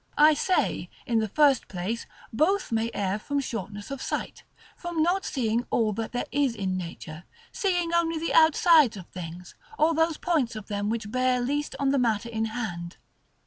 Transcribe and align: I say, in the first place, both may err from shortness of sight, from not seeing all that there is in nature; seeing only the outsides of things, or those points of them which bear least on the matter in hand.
I 0.17 0.33
say, 0.33 0.89
in 1.05 1.19
the 1.19 1.27
first 1.29 1.67
place, 1.67 2.07
both 2.33 2.71
may 2.71 2.89
err 2.91 3.19
from 3.19 3.39
shortness 3.39 3.91
of 3.91 4.01
sight, 4.01 4.43
from 4.75 5.03
not 5.03 5.23
seeing 5.25 5.67
all 5.69 5.93
that 5.93 6.11
there 6.11 6.25
is 6.31 6.55
in 6.55 6.75
nature; 6.75 7.23
seeing 7.51 7.93
only 7.93 8.17
the 8.17 8.33
outsides 8.33 8.97
of 8.97 9.05
things, 9.09 9.53
or 9.77 9.93
those 9.93 10.17
points 10.17 10.55
of 10.55 10.69
them 10.69 10.89
which 10.89 11.11
bear 11.11 11.39
least 11.39 11.75
on 11.77 11.89
the 11.89 11.99
matter 11.99 12.29
in 12.29 12.45
hand. 12.45 12.97